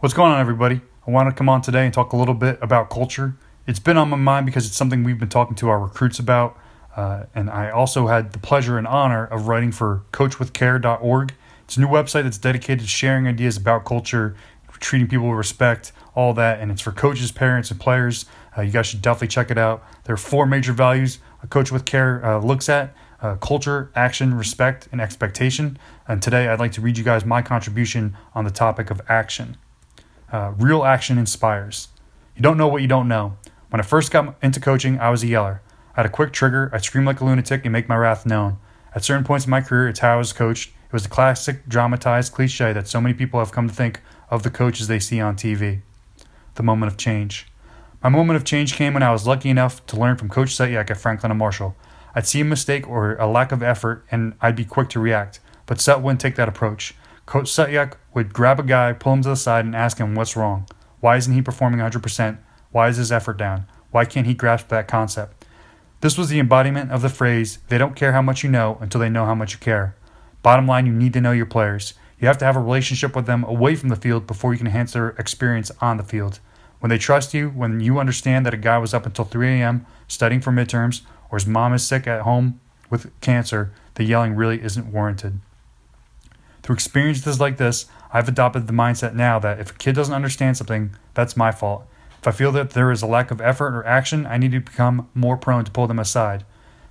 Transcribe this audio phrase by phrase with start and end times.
[0.00, 0.80] What's going on, everybody?
[1.06, 3.36] I want to come on today and talk a little bit about culture.
[3.66, 6.58] It's been on my mind because it's something we've been talking to our recruits about.
[6.96, 11.34] Uh, and I also had the pleasure and honor of writing for coachwithcare.org.
[11.64, 14.34] It's a new website that's dedicated to sharing ideas about culture,
[14.78, 16.60] treating people with respect, all that.
[16.60, 18.24] And it's for coaches, parents, and players.
[18.56, 19.84] Uh, you guys should definitely check it out.
[20.04, 24.32] There are four major values a coach with care uh, looks at uh, culture, action,
[24.32, 25.78] respect, and expectation.
[26.08, 29.58] And today I'd like to read you guys my contribution on the topic of action.
[30.32, 31.88] Uh, real action inspires.
[32.36, 33.36] You don't know what you don't know.
[33.70, 35.62] When I first got into coaching, I was a yeller.
[35.96, 38.58] I had a quick trigger, I'd scream like a lunatic and make my wrath known.
[38.94, 40.70] At certain points in my career, it's how I was coached.
[40.86, 44.42] It was the classic dramatized cliche that so many people have come to think of
[44.42, 45.82] the coaches they see on TV.
[46.54, 47.46] The moment of change.
[48.02, 50.90] My moment of change came when I was lucky enough to learn from Coach Setyak
[50.90, 51.76] at Franklin and Marshall.
[52.14, 55.38] I'd see a mistake or a lack of effort and I'd be quick to react,
[55.66, 56.94] but Set wouldn't take that approach.
[57.30, 60.34] Coach Setyak would grab a guy, pull him to the side, and ask him what's
[60.34, 60.66] wrong.
[60.98, 62.38] Why isn't he performing 100%?
[62.72, 63.66] Why is his effort down?
[63.92, 65.44] Why can't he grasp that concept?
[66.00, 69.00] This was the embodiment of the phrase, they don't care how much you know until
[69.00, 69.94] they know how much you care.
[70.42, 71.94] Bottom line, you need to know your players.
[72.18, 74.66] You have to have a relationship with them away from the field before you can
[74.66, 76.40] enhance their experience on the field.
[76.80, 79.86] When they trust you, when you understand that a guy was up until 3 a.m.
[80.08, 82.58] studying for midterms, or his mom is sick at home
[82.90, 85.38] with cancer, the yelling really isn't warranted.
[86.70, 90.56] Through experiences like this, I've adopted the mindset now that if a kid doesn't understand
[90.56, 91.84] something, that's my fault.
[92.20, 94.60] If I feel that there is a lack of effort or action, I need to
[94.60, 96.44] become more prone to pull them aside.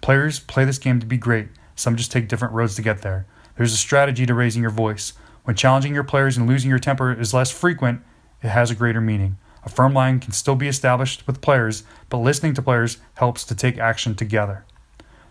[0.00, 3.26] Players play this game to be great, some just take different roads to get there.
[3.56, 5.14] There's a strategy to raising your voice.
[5.42, 8.00] When challenging your players and losing your temper is less frequent,
[8.44, 9.38] it has a greater meaning.
[9.64, 13.56] A firm line can still be established with players, but listening to players helps to
[13.56, 14.64] take action together.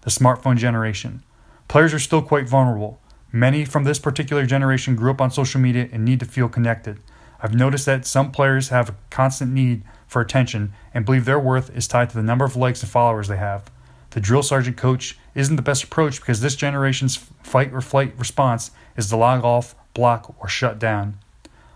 [0.02, 1.24] The smartphone generation.
[1.70, 3.00] Players are still quite vulnerable.
[3.36, 7.00] Many from this particular generation grew up on social media and need to feel connected.
[7.42, 11.76] I've noticed that some players have a constant need for attention and believe their worth
[11.76, 13.72] is tied to the number of likes and followers they have.
[14.12, 18.70] The drill sergeant coach isn't the best approach because this generation's fight or flight response
[18.96, 21.18] is to log off, block, or shut down.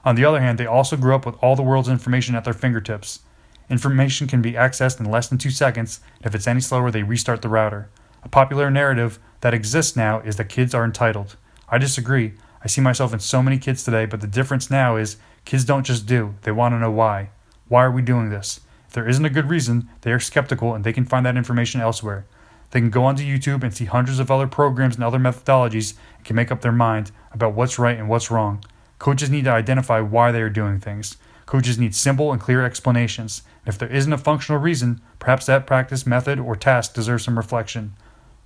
[0.05, 2.53] On the other hand, they also grew up with all the world's information at their
[2.53, 3.21] fingertips.
[3.67, 7.01] Information can be accessed in less than two seconds, and if it's any slower, they
[7.01, 7.89] restart the router.
[8.21, 11.35] A popular narrative that exists now is that kids are entitled.
[11.69, 12.33] I disagree.
[12.63, 15.85] I see myself in so many kids today, but the difference now is kids don't
[15.85, 17.29] just do, they want to know why.
[17.67, 18.61] Why are we doing this?
[18.87, 21.81] If there isn't a good reason, they are skeptical and they can find that information
[21.81, 22.25] elsewhere.
[22.71, 26.25] They can go onto YouTube and see hundreds of other programs and other methodologies and
[26.25, 28.63] can make up their mind about what's right and what's wrong.
[28.99, 31.17] Coaches need to identify why they are doing things.
[31.45, 33.43] Coaches need simple and clear explanations.
[33.65, 37.37] And If there isn't a functional reason, perhaps that practice, method, or task deserves some
[37.37, 37.93] reflection.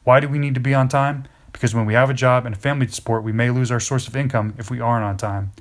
[0.03, 1.27] Why do we need to be on time?
[1.51, 3.79] Because when we have a job and a family to support, we may lose our
[3.79, 5.51] source of income if we aren't on time.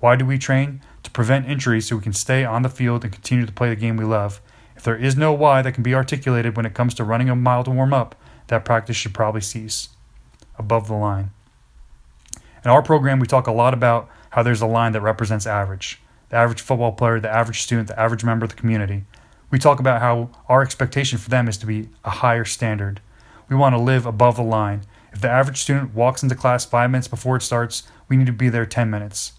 [0.00, 0.80] Why do we train?
[1.02, 3.76] To prevent injuries so we can stay on the field and continue to play the
[3.76, 4.40] game we love.
[4.76, 7.34] If there is no why that can be articulated when it comes to running a
[7.34, 8.14] mile to warm up,
[8.46, 9.88] that practice should probably cease.
[10.56, 11.30] Above the line.
[12.64, 16.00] In our program, we talk a lot about how there's a line that represents average
[16.28, 19.04] the average football player, the average student, the average member of the community.
[19.50, 23.00] We talk about how our expectation for them is to be a higher standard.
[23.48, 24.82] We want to live above the line
[25.18, 28.32] if the average student walks into class five minutes before it starts, we need to
[28.32, 29.32] be there 10 minutes.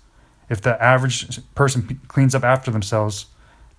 [0.50, 3.28] If the average person cleans up after themselves,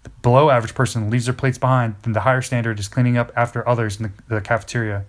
[0.05, 3.31] the below average person leaves their plates behind, then the higher standard is cleaning up
[3.37, 5.05] after others in the, the cafeteria.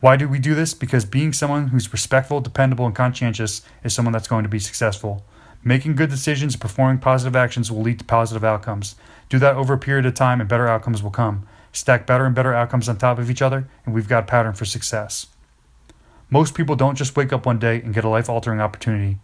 [0.00, 0.72] Why do we do this?
[0.72, 5.26] Because being someone who's respectful, dependable, and conscientious is someone that's going to be successful.
[5.62, 8.96] Making good decisions and performing positive actions will lead to positive outcomes.
[9.28, 11.46] Do that over a period of time, and better outcomes will come.
[11.70, 14.54] Stack better and better outcomes on top of each other, and we've got a pattern
[14.54, 15.26] for success.
[16.30, 19.18] Most people don't just wake up one day and get a life altering opportunity.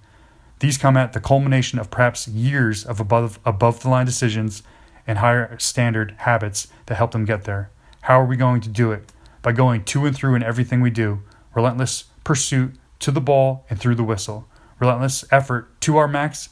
[0.60, 4.62] These come at the culmination of perhaps years of above, above the line decisions
[5.06, 7.70] and higher standard habits that help them get there.
[8.02, 9.12] How are we going to do it?
[9.42, 11.20] By going to and through in everything we do.
[11.54, 14.48] Relentless pursuit to the ball and through the whistle.
[14.80, 16.48] Relentless effort to our max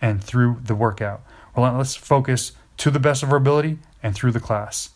[0.00, 1.20] and through the workout.
[1.54, 4.90] Relentless focus to the best of our ability and through the class.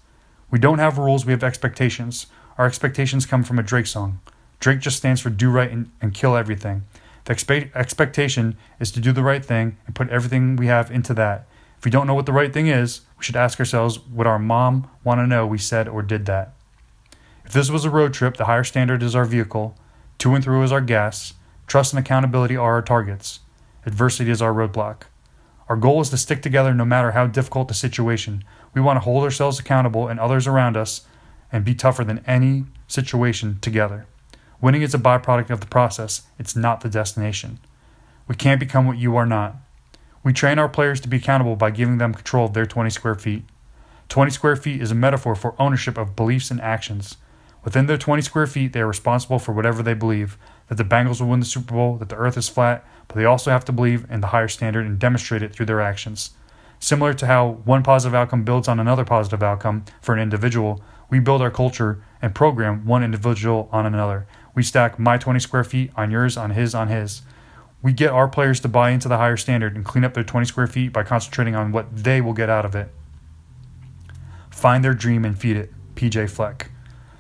[0.51, 2.29] We don't have rules, we have expectations.
[2.57, 4.21] Our expectations come from a Drake song.
[4.65, 6.85] Drake just stands for do right and, and kill everything.
[7.27, 11.13] The expe- expectation is to do the right thing and put everything we have into
[11.13, 11.47] that.
[11.77, 14.39] If we don't know what the right thing is, we should ask ourselves would our
[14.39, 16.55] mom want to know we said or did that?
[17.45, 19.77] If this was a road trip, the higher standard is our vehicle,
[20.17, 21.35] to and through is our gas,
[21.67, 23.41] trust and accountability are our targets,
[23.85, 25.03] adversity is our roadblock.
[25.69, 28.43] Our goal is to stick together no matter how difficult the situation.
[28.73, 31.03] We want to hold ourselves accountable and others around us
[31.53, 34.07] and be tougher than any situation together.
[34.61, 37.59] Winning is a byproduct of the process, it's not the destination.
[38.27, 39.57] We can't become what you are not.
[40.23, 43.15] We train our players to be accountable by giving them control of their 20 square
[43.15, 43.45] feet.
[44.09, 47.17] 20 square feet is a metaphor for ownership of beliefs and actions.
[47.65, 51.21] Within their 20 square feet, they are responsible for whatever they believe that the Bengals
[51.21, 53.73] will win the Super Bowl, that the earth is flat, but they also have to
[53.73, 56.31] believe in the higher standard and demonstrate it through their actions.
[56.79, 61.19] Similar to how one positive outcome builds on another positive outcome for an individual, we
[61.19, 64.27] build our culture and program one individual on another.
[64.55, 67.23] We stack my 20 square feet on yours, on his, on his.
[67.83, 70.47] We get our players to buy into the higher standard and clean up their 20
[70.47, 72.89] square feet by concentrating on what they will get out of it.
[74.51, 75.73] Find their dream and feed it.
[75.95, 76.71] PJ Fleck.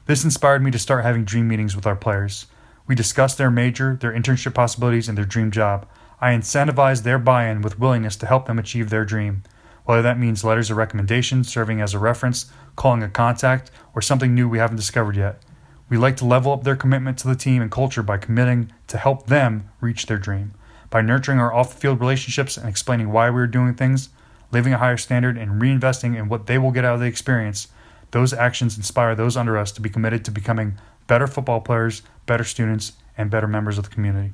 [0.06, 2.46] This inspired me to start having dream meetings with our players.
[2.86, 5.86] We discussed their major, their internship possibilities, and their dream job.
[6.20, 9.42] I incentivize their buy in with willingness to help them achieve their dream.
[9.84, 14.34] Whether that means letters of recommendation, serving as a reference, calling a contact, or something
[14.34, 15.42] new we haven't discovered yet.
[15.88, 18.96] We like to level up their commitment to the team and culture by committing to
[18.96, 20.54] help them reach their dream.
[20.90, 24.08] By nurturing our off the field relationships and explaining why we're doing things,
[24.50, 27.68] living a higher standard, and reinvesting in what they will get out of the experience,
[28.12, 32.44] those actions inspire those under us to be committed to becoming better football players, better
[32.44, 34.32] students, and better members of the community.